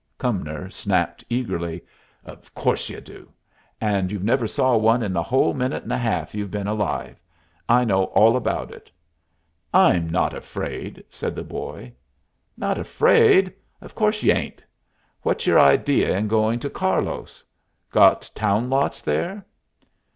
[0.17, 1.83] Cumnor snapped eagerly.
[2.25, 3.31] "Of course y'u do.
[3.79, 7.21] And you've never saw one in the whole minute and a half you've been alive.
[7.69, 8.89] I know all about it."
[9.71, 11.93] "I'm not afraid," said the boy.
[12.57, 13.53] "Not afraid?
[13.79, 14.63] Of course y'u ain't.
[15.21, 17.43] What's your idea in going to Carlos?
[17.91, 19.45] Got town lots there?"